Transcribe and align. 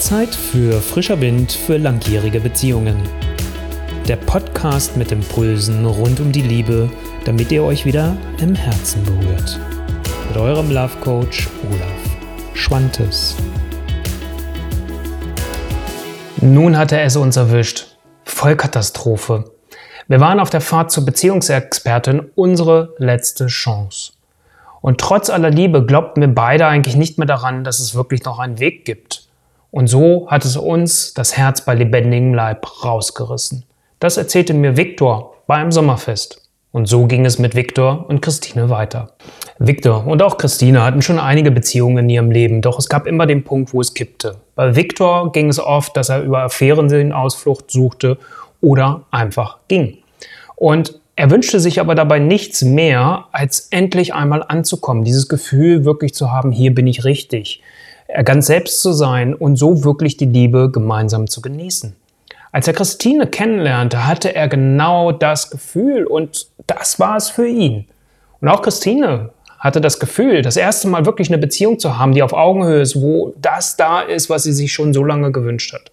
Zeit 0.00 0.34
für 0.34 0.80
frischer 0.80 1.20
Wind 1.20 1.52
für 1.52 1.76
langjährige 1.76 2.40
Beziehungen. 2.40 2.96
Der 4.08 4.16
Podcast 4.16 4.96
mit 4.96 5.12
Impulsen 5.12 5.84
rund 5.84 6.20
um 6.20 6.32
die 6.32 6.40
Liebe, 6.40 6.88
damit 7.26 7.52
ihr 7.52 7.62
euch 7.62 7.84
wieder 7.84 8.16
im 8.38 8.54
Herzen 8.54 9.04
berührt. 9.04 9.60
Mit 10.28 10.38
eurem 10.38 10.70
Love 10.70 10.96
Coach 11.02 11.48
Olaf 11.68 12.54
Schwantes. 12.54 13.36
Nun 16.40 16.78
hatte 16.78 16.98
es 16.98 17.16
uns 17.16 17.36
erwischt. 17.36 17.98
Vollkatastrophe. 18.24 19.52
Wir 20.08 20.18
waren 20.18 20.40
auf 20.40 20.48
der 20.48 20.62
Fahrt 20.62 20.90
zur 20.90 21.04
Beziehungsexpertin 21.04 22.30
unsere 22.34 22.94
letzte 22.96 23.48
Chance. 23.48 24.12
Und 24.80 24.98
trotz 24.98 25.28
aller 25.28 25.50
Liebe 25.50 25.84
glaubten 25.84 26.22
wir 26.22 26.34
beide 26.34 26.66
eigentlich 26.66 26.96
nicht 26.96 27.18
mehr 27.18 27.26
daran, 27.26 27.64
dass 27.64 27.80
es 27.80 27.94
wirklich 27.94 28.24
noch 28.24 28.38
einen 28.38 28.58
Weg 28.60 28.86
gibt. 28.86 29.29
Und 29.70 29.86
so 29.86 30.28
hat 30.28 30.44
es 30.44 30.56
uns 30.56 31.14
das 31.14 31.36
Herz 31.36 31.64
bei 31.64 31.74
lebendigem 31.74 32.34
Leib 32.34 32.66
rausgerissen. 32.84 33.64
Das 34.00 34.16
erzählte 34.16 34.54
mir 34.54 34.76
Viktor 34.76 35.34
bei 35.46 35.56
einem 35.56 35.72
Sommerfest. 35.72 36.42
Und 36.72 36.86
so 36.86 37.06
ging 37.06 37.26
es 37.26 37.38
mit 37.38 37.56
Viktor 37.56 38.06
und 38.08 38.22
Christine 38.22 38.70
weiter. 38.70 39.12
Viktor 39.58 40.06
und 40.06 40.22
auch 40.22 40.38
Christine 40.38 40.84
hatten 40.84 41.02
schon 41.02 41.18
einige 41.18 41.50
Beziehungen 41.50 42.04
in 42.04 42.08
ihrem 42.10 42.30
Leben, 42.30 42.62
doch 42.62 42.78
es 42.78 42.88
gab 42.88 43.06
immer 43.06 43.26
den 43.26 43.42
Punkt, 43.42 43.74
wo 43.74 43.80
es 43.80 43.92
kippte. 43.92 44.36
Bei 44.54 44.76
Viktor 44.76 45.32
ging 45.32 45.48
es 45.48 45.58
oft, 45.58 45.96
dass 45.96 46.08
er 46.08 46.22
über 46.22 46.44
Affären 46.44 47.12
Ausflucht 47.12 47.70
suchte 47.70 48.18
oder 48.60 49.02
einfach 49.10 49.58
ging. 49.66 49.98
Und 50.54 51.00
er 51.16 51.30
wünschte 51.30 51.60
sich 51.60 51.80
aber 51.80 51.94
dabei 51.94 52.20
nichts 52.20 52.62
mehr, 52.62 53.26
als 53.32 53.68
endlich 53.70 54.14
einmal 54.14 54.44
anzukommen, 54.46 55.04
dieses 55.04 55.28
Gefühl 55.28 55.84
wirklich 55.84 56.14
zu 56.14 56.32
haben, 56.32 56.52
hier 56.52 56.74
bin 56.74 56.86
ich 56.86 57.04
richtig 57.04 57.60
ganz 58.24 58.46
selbst 58.46 58.82
zu 58.82 58.92
sein 58.92 59.34
und 59.34 59.56
so 59.56 59.84
wirklich 59.84 60.16
die 60.16 60.26
Liebe 60.26 60.70
gemeinsam 60.70 61.28
zu 61.28 61.40
genießen. 61.40 61.96
Als 62.52 62.66
er 62.66 62.74
Christine 62.74 63.26
kennenlernte, 63.26 64.06
hatte 64.06 64.34
er 64.34 64.48
genau 64.48 65.12
das 65.12 65.50
Gefühl 65.50 66.04
und 66.04 66.48
das 66.66 66.98
war 66.98 67.16
es 67.16 67.30
für 67.30 67.46
ihn. 67.46 67.86
Und 68.40 68.48
auch 68.48 68.62
Christine 68.62 69.30
hatte 69.58 69.80
das 69.80 70.00
Gefühl, 70.00 70.42
das 70.42 70.56
erste 70.56 70.88
Mal 70.88 71.04
wirklich 71.04 71.28
eine 71.28 71.38
Beziehung 71.38 71.78
zu 71.78 71.98
haben, 71.98 72.12
die 72.12 72.22
auf 72.22 72.32
Augenhöhe 72.32 72.80
ist, 72.80 73.00
wo 73.00 73.34
das 73.40 73.76
da 73.76 74.00
ist, 74.00 74.30
was 74.30 74.42
sie 74.42 74.52
sich 74.52 74.72
schon 74.72 74.92
so 74.92 75.04
lange 75.04 75.32
gewünscht 75.32 75.74
hat. 75.74 75.92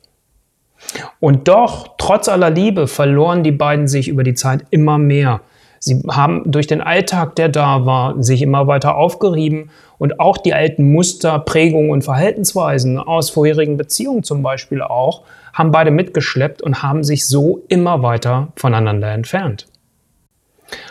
Und 1.19 1.47
doch, 1.47 1.95
trotz 1.97 2.29
aller 2.29 2.49
Liebe, 2.49 2.87
verloren 2.87 3.43
die 3.43 3.51
beiden 3.51 3.87
sich 3.87 4.07
über 4.07 4.23
die 4.23 4.35
Zeit 4.35 4.65
immer 4.69 4.97
mehr. 4.97 5.41
Sie 5.87 6.03
haben 6.09 6.43
durch 6.45 6.67
den 6.67 6.81
Alltag, 6.81 7.35
der 7.37 7.47
da 7.47 7.85
war, 7.85 8.21
sich 8.21 8.41
immer 8.41 8.67
weiter 8.67 8.97
aufgerieben 8.97 9.69
und 9.97 10.19
auch 10.19 10.37
die 10.37 10.53
alten 10.53 10.91
Muster, 10.91 11.39
Prägungen 11.39 11.91
und 11.91 12.03
Verhaltensweisen 12.03 12.99
aus 12.99 13.29
vorherigen 13.29 13.77
Beziehungen 13.77 14.23
zum 14.23 14.43
Beispiel 14.43 14.81
auch, 14.81 15.23
haben 15.53 15.71
beide 15.71 15.91
mitgeschleppt 15.91 16.61
und 16.61 16.83
haben 16.83 17.05
sich 17.05 17.25
so 17.25 17.63
immer 17.69 18.03
weiter 18.03 18.49
voneinander 18.57 19.11
entfernt. 19.11 19.67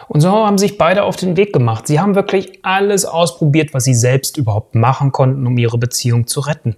Und 0.09 0.23
so 0.23 0.31
haben 0.31 0.57
sich 0.57 0.79
beide 0.79 1.03
auf 1.03 1.17
den 1.17 1.37
Weg 1.37 1.53
gemacht. 1.53 1.87
Sie 1.87 2.01
haben 2.01 2.15
wirklich 2.15 2.61
alles 2.63 3.05
ausprobiert, 3.05 3.75
was 3.75 3.85
sie 3.85 3.93
selbst 3.93 4.39
überhaupt 4.39 4.75
machen 4.75 5.13
konnten, 5.13 5.47
um 5.47 5.59
ihre 5.59 5.77
Beziehung 5.77 6.27
zu 6.27 6.41
retten. 6.41 6.75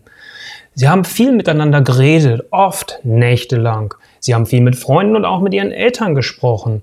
Sie 0.74 0.88
haben 0.88 1.04
viel 1.04 1.30
miteinander 1.30 1.82
geredet, 1.82 2.46
oft 2.50 2.98
nächtelang. 3.04 3.94
Sie 4.18 4.34
haben 4.34 4.46
viel 4.46 4.60
mit 4.60 4.74
Freunden 4.74 5.14
und 5.14 5.24
auch 5.24 5.40
mit 5.40 5.54
ihren 5.54 5.70
Eltern 5.70 6.16
gesprochen. 6.16 6.82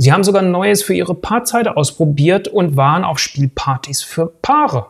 Sie 0.00 0.12
haben 0.12 0.22
sogar 0.22 0.42
Neues 0.42 0.84
für 0.84 0.94
ihre 0.94 1.16
Paarzeit 1.16 1.66
ausprobiert 1.66 2.46
und 2.46 2.76
waren 2.76 3.02
auf 3.02 3.18
Spielpartys 3.18 4.04
für 4.04 4.26
Paare. 4.26 4.86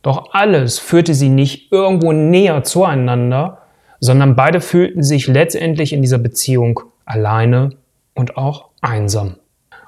Doch 0.00 0.32
alles 0.32 0.78
führte 0.78 1.12
sie 1.12 1.28
nicht 1.28 1.70
irgendwo 1.70 2.12
näher 2.12 2.64
zueinander, 2.64 3.58
sondern 4.00 4.36
beide 4.36 4.62
fühlten 4.62 5.02
sich 5.02 5.26
letztendlich 5.26 5.92
in 5.92 6.00
dieser 6.00 6.16
Beziehung 6.16 6.80
alleine 7.04 7.76
und 8.14 8.38
auch 8.38 8.70
einsam. 8.80 9.36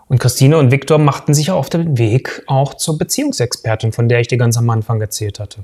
Und 0.09 0.19
Christine 0.19 0.59
und 0.59 0.71
Viktor 0.71 0.99
machten 0.99 1.33
sich 1.33 1.51
auf 1.51 1.71
den 1.71 1.97
Weg 1.97 2.43
auch 2.47 2.75
zur 2.75 2.99
Beziehungsexpertin, 2.99 3.93
von 3.93 4.11
der 4.11 4.21
ich 4.21 4.29
dir 4.29 4.37
ganz 4.37 4.59
am 4.59 4.69
Anfang 4.69 5.01
erzählt 5.01 5.41
hatte. 5.41 5.61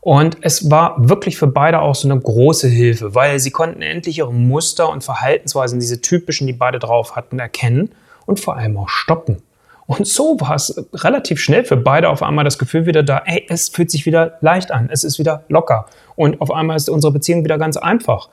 Und 0.00 0.38
es 0.40 0.70
war 0.70 0.94
wirklich 0.96 1.36
für 1.36 1.48
beide 1.48 1.80
auch 1.80 1.96
so 1.96 2.08
eine 2.08 2.18
große 2.18 2.68
Hilfe, 2.68 3.14
weil 3.14 3.40
sie 3.40 3.50
konnten 3.50 3.82
endlich 3.82 4.18
ihre 4.18 4.32
Muster 4.32 4.88
und 4.88 5.04
Verhaltensweisen, 5.04 5.80
diese 5.80 6.00
typischen, 6.00 6.46
die 6.46 6.54
beide 6.54 6.78
drauf 6.78 7.14
hatten, 7.14 7.40
erkennen 7.40 7.90
und 8.26 8.40
vor 8.40 8.56
allem 8.56 8.76
auch 8.76 8.88
stoppen. 8.88 9.42
Und 9.86 10.06
so 10.06 10.36
war 10.40 10.56
es 10.56 10.84
relativ 10.92 11.40
schnell 11.40 11.64
für 11.64 11.76
beide 11.76 12.08
auf 12.08 12.22
einmal 12.22 12.44
das 12.44 12.58
Gefühl 12.58 12.86
wieder 12.86 13.02
da, 13.02 13.22
ey, 13.24 13.46
es 13.48 13.68
fühlt 13.68 13.90
sich 13.90 14.04
wieder 14.04 14.36
leicht 14.40 14.72
an, 14.72 14.88
es 14.90 15.04
ist 15.04 15.18
wieder 15.18 15.44
locker. 15.48 15.86
Und 16.16 16.40
auf 16.40 16.50
einmal 16.50 16.76
ist 16.76 16.88
unsere 16.88 17.12
Beziehung 17.12 17.44
wieder 17.44 17.56
ganz 17.56 17.76
einfach. 17.76 18.28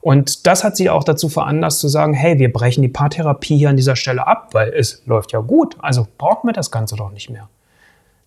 Und 0.00 0.46
das 0.46 0.64
hat 0.64 0.76
sie 0.76 0.90
auch 0.90 1.04
dazu 1.04 1.28
veranlasst 1.28 1.80
zu 1.80 1.88
sagen, 1.88 2.14
hey, 2.14 2.38
wir 2.38 2.52
brechen 2.52 2.82
die 2.82 2.88
Paartherapie 2.88 3.56
hier 3.56 3.70
an 3.70 3.76
dieser 3.76 3.96
Stelle 3.96 4.26
ab, 4.26 4.48
weil 4.52 4.70
es 4.70 5.02
läuft 5.06 5.32
ja 5.32 5.40
gut. 5.40 5.76
Also 5.80 6.06
brauchen 6.18 6.48
wir 6.48 6.52
das 6.52 6.70
Ganze 6.70 6.96
doch 6.96 7.10
nicht 7.10 7.30
mehr. 7.30 7.48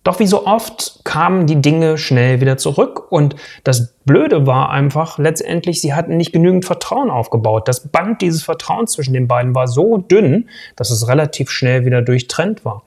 Doch 0.06 0.20
wie 0.20 0.26
so 0.28 0.46
oft 0.46 1.00
kamen 1.02 1.48
die 1.48 1.60
Dinge 1.60 1.98
schnell 1.98 2.40
wieder 2.40 2.56
zurück 2.56 3.10
und 3.10 3.34
das 3.64 3.88
Blöde 4.04 4.46
war 4.46 4.70
einfach 4.70 5.18
letztendlich, 5.18 5.80
sie 5.80 5.94
hatten 5.94 6.16
nicht 6.16 6.32
genügend 6.32 6.64
Vertrauen 6.64 7.10
aufgebaut. 7.10 7.66
Das 7.66 7.88
Band 7.88 8.22
dieses 8.22 8.44
Vertrauens 8.44 8.92
zwischen 8.92 9.14
den 9.14 9.26
beiden 9.26 9.56
war 9.56 9.66
so 9.66 9.96
dünn, 9.96 10.48
dass 10.76 10.90
es 10.90 11.08
relativ 11.08 11.50
schnell 11.50 11.84
wieder 11.86 12.02
durchtrennt 12.02 12.64
war. 12.64 12.84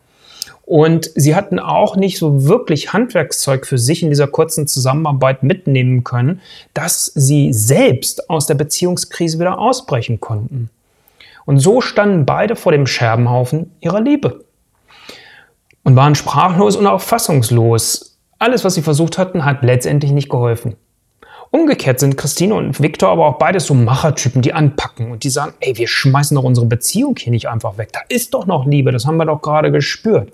Und 0.63 1.11
sie 1.13 1.35
hatten 1.35 1.59
auch 1.59 1.97
nicht 1.97 2.17
so 2.17 2.45
wirklich 2.45 2.93
Handwerkszeug 2.93 3.65
für 3.65 3.77
sich 3.77 4.01
in 4.01 4.07
dieser 4.07 4.27
kurzen 4.27 4.65
Zusammenarbeit 4.65 5.43
mitnehmen 5.43 6.05
können, 6.05 6.39
dass 6.73 7.11
sie 7.15 7.51
selbst 7.51 8.29
aus 8.29 8.45
der 8.45 8.55
Beziehungskrise 8.55 9.39
wieder 9.39 9.59
ausbrechen 9.59 10.21
konnten. 10.21 10.69
Und 11.45 11.59
so 11.59 11.81
standen 11.81 12.25
beide 12.25 12.55
vor 12.55 12.71
dem 12.71 12.87
Scherbenhaufen 12.87 13.71
ihrer 13.81 13.99
Liebe 13.99 14.45
und 15.89 15.95
waren 15.95 16.13
sprachlos 16.13 16.75
und 16.75 16.85
auch 16.85 17.01
fassungslos. 17.01 18.19
Alles, 18.37 18.63
was 18.63 18.75
sie 18.75 18.83
versucht 18.83 19.17
hatten, 19.17 19.43
hat 19.43 19.63
letztendlich 19.63 20.11
nicht 20.11 20.29
geholfen. 20.29 20.75
Umgekehrt 21.49 21.99
sind 21.99 22.15
Christine 22.15 22.53
und 22.53 22.79
Viktor 22.79 23.09
aber 23.09 23.25
auch 23.25 23.39
beides 23.39 23.65
so 23.65 23.73
Machertypen, 23.73 24.43
die 24.43 24.53
anpacken 24.53 25.11
und 25.11 25.23
die 25.23 25.31
sagen, 25.31 25.53
ey, 25.61 25.75
wir 25.79 25.87
schmeißen 25.87 26.35
doch 26.35 26.43
unsere 26.43 26.67
Beziehung 26.67 27.15
hier 27.17 27.31
nicht 27.31 27.49
einfach 27.49 27.79
weg. 27.79 27.89
Da 27.91 28.01
ist 28.07 28.35
doch 28.35 28.45
noch 28.45 28.67
Liebe, 28.67 28.91
das 28.91 29.07
haben 29.07 29.17
wir 29.17 29.25
doch 29.25 29.41
gerade 29.41 29.71
gespürt. 29.71 30.31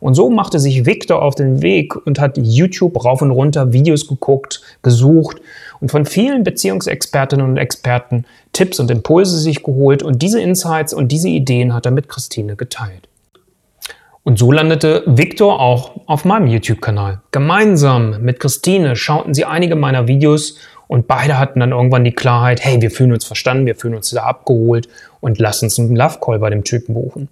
Und 0.00 0.12
so 0.12 0.28
machte 0.28 0.58
sich 0.58 0.84
Viktor 0.84 1.22
auf 1.22 1.34
den 1.34 1.62
Weg 1.62 1.96
und 2.06 2.20
hat 2.20 2.36
YouTube 2.36 3.02
rauf 3.02 3.22
und 3.22 3.30
runter 3.30 3.72
Videos 3.72 4.06
geguckt, 4.06 4.60
gesucht 4.82 5.38
und 5.80 5.90
von 5.90 6.04
vielen 6.04 6.44
Beziehungsexpertinnen 6.44 7.46
und 7.46 7.56
Experten 7.56 8.26
Tipps 8.52 8.78
und 8.80 8.90
Impulse 8.90 9.38
sich 9.38 9.62
geholt 9.62 10.02
und 10.02 10.20
diese 10.20 10.42
Insights 10.42 10.92
und 10.92 11.10
diese 11.10 11.28
Ideen 11.30 11.72
hat 11.72 11.86
er 11.86 11.92
mit 11.92 12.10
Christine 12.10 12.54
geteilt. 12.54 13.09
Und 14.22 14.38
so 14.38 14.52
landete 14.52 15.02
Victor 15.06 15.60
auch 15.60 15.92
auf 16.06 16.26
meinem 16.26 16.46
YouTube-Kanal. 16.46 17.20
Gemeinsam 17.30 18.20
mit 18.20 18.38
Christine 18.38 18.94
schauten 18.94 19.32
sie 19.32 19.46
einige 19.46 19.76
meiner 19.76 20.08
Videos 20.08 20.58
und 20.88 21.06
beide 21.06 21.38
hatten 21.38 21.60
dann 21.60 21.70
irgendwann 21.72 22.04
die 22.04 22.12
Klarheit, 22.12 22.62
hey, 22.62 22.82
wir 22.82 22.90
fühlen 22.90 23.12
uns 23.12 23.24
verstanden, 23.24 23.64
wir 23.64 23.76
fühlen 23.76 23.94
uns 23.94 24.10
da 24.10 24.24
abgeholt 24.24 24.88
und 25.20 25.38
lassen 25.38 25.66
uns 25.66 25.78
einen 25.78 25.96
Love 25.96 26.18
Call 26.20 26.38
bei 26.38 26.50
dem 26.50 26.64
Typen 26.64 26.94
buchen. 26.94 27.28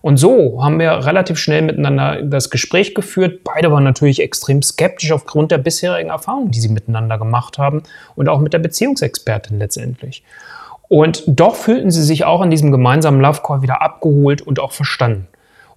Und 0.00 0.16
so 0.16 0.64
haben 0.64 0.80
wir 0.80 1.06
relativ 1.06 1.38
schnell 1.38 1.62
miteinander 1.62 2.22
das 2.22 2.50
Gespräch 2.50 2.92
geführt. 2.92 3.44
Beide 3.44 3.70
waren 3.70 3.84
natürlich 3.84 4.20
extrem 4.20 4.60
skeptisch 4.62 5.12
aufgrund 5.12 5.52
der 5.52 5.58
bisherigen 5.58 6.10
Erfahrungen, 6.10 6.50
die 6.50 6.58
sie 6.58 6.70
miteinander 6.70 7.18
gemacht 7.18 7.56
haben 7.56 7.84
und 8.16 8.28
auch 8.28 8.40
mit 8.40 8.52
der 8.52 8.58
Beziehungsexpertin 8.58 9.60
letztendlich. 9.60 10.24
Und 10.88 11.22
doch 11.26 11.54
fühlten 11.54 11.92
sie 11.92 12.02
sich 12.02 12.24
auch 12.24 12.42
in 12.42 12.50
diesem 12.50 12.72
gemeinsamen 12.72 13.20
Love 13.20 13.42
Call 13.44 13.62
wieder 13.62 13.80
abgeholt 13.80 14.42
und 14.42 14.58
auch 14.58 14.72
verstanden. 14.72 15.28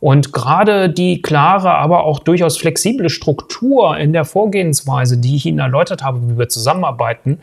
Und 0.05 0.33
gerade 0.33 0.87
die 0.87 1.23
klare, 1.23 1.71
aber 1.71 2.03
auch 2.03 2.19
durchaus 2.19 2.59
flexible 2.59 3.09
Struktur 3.09 3.97
in 3.97 4.13
der 4.13 4.23
Vorgehensweise, 4.23 5.17
die 5.17 5.35
ich 5.35 5.47
Ihnen 5.47 5.57
erläutert 5.57 6.03
habe, 6.03 6.21
wie 6.29 6.37
wir 6.37 6.47
zusammenarbeiten, 6.47 7.39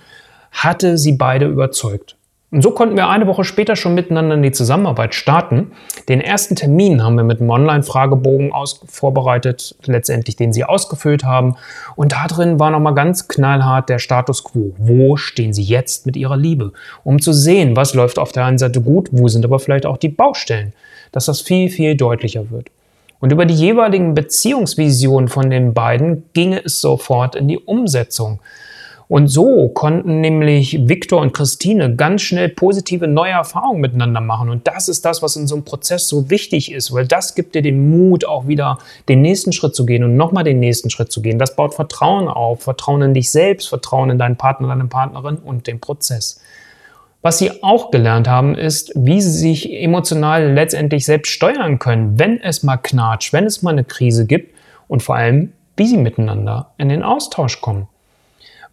hatte 0.53 0.97
sie 0.97 1.14
beide 1.14 1.47
überzeugt. 1.47 2.14
Und 2.52 2.62
so 2.62 2.70
konnten 2.70 2.96
wir 2.96 3.08
eine 3.08 3.26
Woche 3.26 3.43
später 3.43 3.75
schon 3.75 3.94
miteinander 3.94 4.37
in 4.37 4.43
die 4.43 4.52
Zusammenarbeit 4.52 5.14
starten. 5.14 5.72
Den 6.08 6.20
ersten 6.20 6.54
Termin 6.54 7.02
haben 7.02 7.16
wir 7.16 7.25
mit 7.25 7.40
einem 7.40 7.50
Online-Fragebogen 7.50 8.52
vorbereitet, 8.87 9.75
letztendlich 9.87 10.37
den 10.37 10.52
Sie 10.52 10.62
ausgefüllt 10.62 11.25
haben. 11.25 11.56
Und 11.96 12.12
da 12.12 12.26
drin 12.26 12.60
war 12.60 12.70
nochmal 12.70 12.94
ganz 12.94 13.26
knallhart 13.26 13.88
der 13.88 13.99
Status 13.99 14.44
quo. 14.44 14.75
Wo 14.78 15.16
stehen 15.16 15.52
Sie 15.52 15.62
jetzt 15.62 16.06
mit 16.06 16.16
Ihrer 16.16 16.37
Liebe? 16.37 16.72
Um 17.02 17.20
zu 17.20 17.32
sehen, 17.32 17.75
was 17.75 17.94
läuft 17.94 18.19
auf 18.19 18.31
der 18.31 18.44
einen 18.44 18.58
Seite 18.58 18.81
gut, 18.81 19.08
wo 19.10 19.26
sind 19.26 19.44
aber 19.44 19.58
vielleicht 19.58 19.87
auch 19.87 19.96
die 19.96 20.10
Baustellen 20.10 20.75
dass 21.12 21.26
das 21.26 21.43
viel, 21.43 21.69
viel 21.69 21.94
deutlicher 21.94 22.50
wird. 22.50 22.69
Und 23.20 23.31
über 23.31 23.46
die 23.46 23.54
jeweiligen 23.54 24.14
Beziehungsvisionen 24.14 25.28
von 25.28 25.49
den 25.49 25.75
beiden 25.75 26.25
ginge 26.32 26.64
es 26.64 26.81
sofort 26.81 27.37
in 27.37 27.46
die 27.46 27.58
Umsetzung. 27.58 28.40
Und 29.12 29.29
so 29.29 29.69
konnten 29.69 30.23
nämlich 30.23 30.88
Viktor 30.88 31.20
und 31.20 31.35
Christine 31.35 31.97
ganz 31.97 32.23
schnell 32.23 32.49
positive 32.49 33.06
neue 33.06 33.32
Erfahrungen 33.32 33.82
miteinander 33.82 34.23
machen. 34.23 34.49
Und 34.49 34.67
das 34.67 34.88
ist 34.88 35.05
das, 35.05 35.20
was 35.20 35.37
in 35.37 35.47
so 35.47 35.55
einem 35.55 35.67
Prozess 35.67 36.09
so 36.09 36.31
wichtig 36.31 36.73
ist, 36.73 36.94
weil 36.94 37.06
das 37.06 37.35
gibt 37.35 37.55
dir 37.55 37.61
den 37.61 37.91
Mut, 37.91 38.25
auch 38.25 38.49
wieder 38.49 38.79
den 39.11 39.20
nächsten 39.20 39.53
Schritt 39.53 39.75
zu 39.76 39.85
gehen 39.85 40.03
und 40.03 40.17
nochmal 40.17 40.44
den 40.44 40.61
nächsten 40.61 40.88
Schritt 40.88 41.12
zu 41.12 41.20
gehen. 41.20 41.38
Das 41.38 41.56
baut 41.56 41.75
Vertrauen 41.75 42.26
auf, 42.26 42.62
Vertrauen 42.62 43.03
in 43.03 43.12
dich 43.12 43.31
selbst, 43.31 43.69
Vertrauen 43.69 44.09
in 44.09 44.17
deinen 44.17 44.37
Partner, 44.37 44.69
deine 44.69 44.87
Partnerin 44.87 45.37
und 45.37 45.67
den 45.67 45.79
Prozess. 45.79 46.41
Was 47.20 47.37
sie 47.37 47.62
auch 47.62 47.91
gelernt 47.91 48.29
haben, 48.29 48.55
ist, 48.55 48.93
wie 48.94 49.20
sie 49.20 49.31
sich 49.31 49.75
emotional 49.75 50.55
letztendlich 50.55 51.05
selbst 51.05 51.32
steuern 51.32 51.79
können, 51.79 52.19
wenn 52.19 52.41
es 52.41 52.62
mal 52.62 52.79
knatscht, 52.79 53.35
wenn 53.35 53.44
es 53.44 53.61
mal 53.61 53.73
eine 53.73 53.85
Krise 53.85 54.25
gibt 54.25 54.56
und 54.88 55.03
vor 55.03 55.17
allem, 55.17 55.53
wie 55.76 55.87
sie 55.87 55.99
miteinander 55.99 56.70
in 56.79 56.88
den 56.88 57.03
Austausch 57.03 57.61
kommen. 57.61 57.88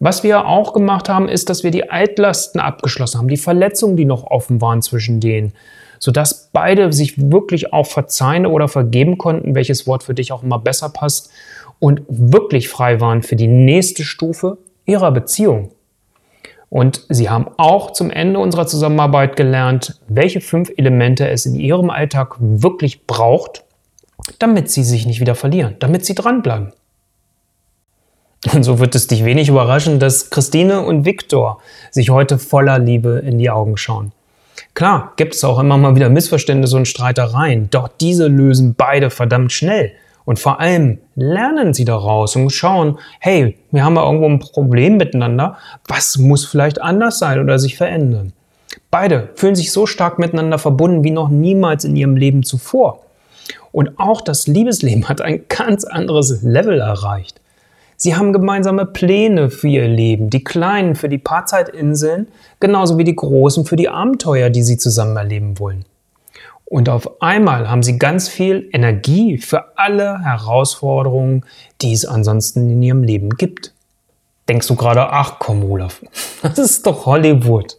Was 0.02 0.22
wir 0.22 0.46
auch 0.46 0.72
gemacht 0.72 1.10
haben, 1.10 1.28
ist, 1.28 1.50
dass 1.50 1.62
wir 1.62 1.70
die 1.70 1.90
Altlasten 1.90 2.58
abgeschlossen 2.58 3.18
haben, 3.18 3.28
die 3.28 3.36
Verletzungen, 3.36 3.96
die 3.96 4.06
noch 4.06 4.24
offen 4.24 4.62
waren 4.62 4.80
zwischen 4.80 5.20
denen, 5.20 5.52
sodass 5.98 6.48
beide 6.54 6.90
sich 6.90 7.30
wirklich 7.30 7.74
auch 7.74 7.86
verzeihen 7.86 8.46
oder 8.46 8.66
vergeben 8.66 9.18
konnten, 9.18 9.54
welches 9.54 9.86
Wort 9.86 10.02
für 10.02 10.14
dich 10.14 10.32
auch 10.32 10.42
immer 10.42 10.58
besser 10.58 10.88
passt, 10.88 11.30
und 11.78 12.02
wirklich 12.08 12.68
frei 12.68 13.00
waren 13.00 13.22
für 13.22 13.36
die 13.36 13.46
nächste 13.46 14.04
Stufe 14.04 14.58
ihrer 14.86 15.12
Beziehung. 15.12 15.70
Und 16.70 17.04
sie 17.08 17.28
haben 17.28 17.48
auch 17.56 17.90
zum 17.90 18.10
Ende 18.10 18.38
unserer 18.38 18.66
Zusammenarbeit 18.66 19.36
gelernt, 19.36 20.00
welche 20.08 20.40
fünf 20.40 20.70
Elemente 20.76 21.28
es 21.28 21.44
in 21.44 21.56
ihrem 21.56 21.90
Alltag 21.90 22.36
wirklich 22.38 23.06
braucht, 23.06 23.64
damit 24.38 24.70
sie 24.70 24.84
sich 24.84 25.06
nicht 25.06 25.20
wieder 25.20 25.34
verlieren, 25.34 25.76
damit 25.80 26.06
sie 26.06 26.14
dranbleiben. 26.14 26.72
Und 28.52 28.62
so 28.62 28.78
wird 28.78 28.94
es 28.94 29.06
dich 29.06 29.24
wenig 29.24 29.48
überraschen, 29.48 29.98
dass 29.98 30.30
Christine 30.30 30.80
und 30.80 31.04
Viktor 31.04 31.60
sich 31.90 32.08
heute 32.10 32.38
voller 32.38 32.78
Liebe 32.78 33.22
in 33.24 33.38
die 33.38 33.50
Augen 33.50 33.76
schauen. 33.76 34.12
Klar, 34.72 35.12
gibt 35.16 35.34
es 35.34 35.44
auch 35.44 35.58
immer 35.58 35.76
mal 35.76 35.94
wieder 35.94 36.08
Missverständnisse 36.08 36.76
und 36.76 36.88
Streitereien, 36.88 37.68
doch 37.70 37.88
diese 37.88 38.28
lösen 38.28 38.74
beide 38.74 39.10
verdammt 39.10 39.52
schnell. 39.52 39.92
Und 40.24 40.38
vor 40.38 40.60
allem 40.60 40.98
lernen 41.16 41.74
sie 41.74 41.84
daraus 41.84 42.36
und 42.36 42.50
schauen, 42.50 42.98
hey, 43.18 43.58
wir 43.72 43.84
haben 43.84 43.96
ja 43.96 44.04
irgendwo 44.04 44.26
ein 44.26 44.38
Problem 44.38 44.96
miteinander, 44.96 45.56
was 45.86 46.18
muss 46.18 46.44
vielleicht 46.44 46.80
anders 46.80 47.18
sein 47.18 47.40
oder 47.40 47.58
sich 47.58 47.76
verändern. 47.76 48.32
Beide 48.90 49.30
fühlen 49.34 49.56
sich 49.56 49.72
so 49.72 49.86
stark 49.86 50.18
miteinander 50.18 50.58
verbunden 50.58 51.04
wie 51.04 51.10
noch 51.10 51.28
niemals 51.28 51.84
in 51.84 51.96
ihrem 51.96 52.16
Leben 52.16 52.42
zuvor. 52.42 53.00
Und 53.72 53.98
auch 53.98 54.20
das 54.20 54.46
Liebesleben 54.46 55.08
hat 55.08 55.20
ein 55.20 55.44
ganz 55.48 55.84
anderes 55.84 56.42
Level 56.42 56.80
erreicht. 56.80 57.39
Sie 58.02 58.16
haben 58.16 58.32
gemeinsame 58.32 58.86
Pläne 58.86 59.50
für 59.50 59.68
ihr 59.68 59.86
Leben, 59.86 60.30
die 60.30 60.42
kleinen 60.42 60.94
für 60.94 61.10
die 61.10 61.18
Paarzeitinseln, 61.18 62.28
genauso 62.58 62.96
wie 62.96 63.04
die 63.04 63.14
großen 63.14 63.66
für 63.66 63.76
die 63.76 63.90
Abenteuer, 63.90 64.48
die 64.48 64.62
sie 64.62 64.78
zusammen 64.78 65.18
erleben 65.18 65.58
wollen. 65.58 65.84
Und 66.64 66.88
auf 66.88 67.20
einmal 67.20 67.68
haben 67.68 67.82
sie 67.82 67.98
ganz 67.98 68.26
viel 68.26 68.70
Energie 68.72 69.36
für 69.36 69.76
alle 69.76 70.18
Herausforderungen, 70.20 71.44
die 71.82 71.92
es 71.92 72.06
ansonsten 72.06 72.70
in 72.70 72.82
ihrem 72.82 73.02
Leben 73.02 73.36
gibt. 73.36 73.74
Denkst 74.48 74.68
du 74.68 74.76
gerade, 74.76 75.10
ach 75.10 75.38
komm, 75.38 75.62
Olaf, 75.70 76.00
das 76.42 76.58
ist 76.58 76.86
doch 76.86 77.04
Hollywood. 77.04 77.76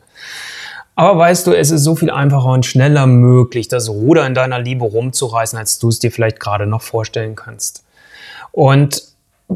Aber 0.93 1.17
weißt 1.17 1.47
du, 1.47 1.53
es 1.53 1.71
ist 1.71 1.83
so 1.83 1.95
viel 1.95 2.11
einfacher 2.11 2.51
und 2.51 2.67
schneller 2.67 3.07
möglich, 3.07 3.69
das 3.69 3.89
Ruder 3.89 4.27
in 4.27 4.35
deiner 4.35 4.59
Liebe 4.59 4.85
rumzureißen, 4.85 5.57
als 5.57 5.79
du 5.79 5.89
es 5.89 5.97
dir 5.97 6.11
vielleicht 6.11 6.39
gerade 6.39 6.67
noch 6.67 6.83
vorstellen 6.83 7.35
kannst. 7.35 7.83
Und 8.51 9.10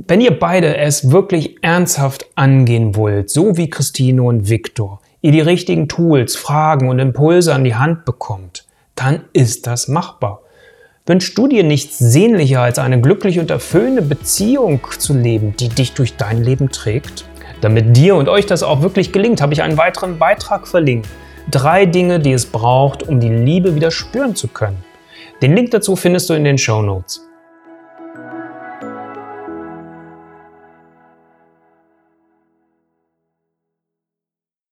wenn 0.07 0.19
ihr 0.19 0.37
beide 0.37 0.77
es 0.77 1.11
wirklich 1.11 1.63
ernsthaft 1.63 2.25
angehen 2.35 2.95
wollt, 2.95 3.29
so 3.29 3.55
wie 3.55 3.69
Christine 3.69 4.23
und 4.23 4.49
Viktor, 4.49 4.99
ihr 5.21 5.31
die 5.31 5.41
richtigen 5.41 5.87
Tools, 5.87 6.35
Fragen 6.35 6.89
und 6.89 6.99
Impulse 6.99 7.53
an 7.53 7.63
die 7.63 7.75
Hand 7.75 8.03
bekommt, 8.03 8.65
dann 8.95 9.21
ist 9.31 9.67
das 9.67 9.87
machbar. 9.87 10.41
Wünschst 11.05 11.37
du 11.37 11.47
dir 11.47 11.63
nichts 11.63 11.97
sehnlicher 11.97 12.61
als 12.61 12.79
eine 12.79 12.99
glückliche 12.99 13.39
und 13.39 13.51
erfüllende 13.51 14.01
Beziehung 14.01 14.81
zu 14.97 15.13
leben, 15.13 15.55
die 15.57 15.69
dich 15.69 15.93
durch 15.93 16.17
dein 16.17 16.43
Leben 16.43 16.71
trägt? 16.71 17.25
Damit 17.61 17.95
dir 17.95 18.15
und 18.15 18.27
euch 18.27 18.45
das 18.45 18.63
auch 18.63 18.81
wirklich 18.81 19.13
gelingt, 19.13 19.41
habe 19.41 19.53
ich 19.53 19.61
einen 19.61 19.77
weiteren 19.77 20.19
Beitrag 20.19 20.67
verlinkt. 20.67 21.07
Drei 21.49 21.85
Dinge, 21.85 22.19
die 22.19 22.33
es 22.33 22.45
braucht, 22.45 23.03
um 23.03 23.19
die 23.19 23.29
Liebe 23.29 23.75
wieder 23.75 23.91
spüren 23.91 24.35
zu 24.35 24.47
können. 24.47 24.83
Den 25.41 25.55
Link 25.55 25.71
dazu 25.71 25.95
findest 25.95 26.29
du 26.29 26.33
in 26.33 26.43
den 26.43 26.57
Show 26.57 26.81
Notes. 26.81 27.21